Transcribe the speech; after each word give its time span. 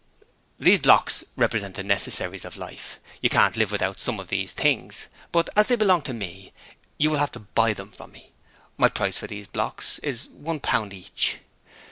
'These 0.57 0.79
blocks 0.79 1.23
represent 1.37 1.75
the 1.75 1.83
necessaries 1.83 2.43
of 2.43 2.57
life. 2.57 2.99
You 3.21 3.29
can't 3.29 3.55
live 3.55 3.71
without 3.71 3.99
some 3.99 4.19
of 4.19 4.29
these 4.29 4.51
things, 4.51 5.05
but 5.31 5.47
as 5.55 5.67
they 5.67 5.75
belong 5.75 6.01
to 6.01 6.11
me, 6.13 6.53
you 6.97 7.11
will 7.11 7.19
have 7.19 7.33
to 7.33 7.41
buy 7.41 7.75
them 7.75 7.91
from 7.91 8.11
me: 8.11 8.31
my 8.77 8.89
price 8.89 9.19
for 9.19 9.27
these 9.27 9.45
blocks 9.47 9.99
is 9.99 10.27
one 10.29 10.59
pound 10.59 10.91
each.' 10.91 11.37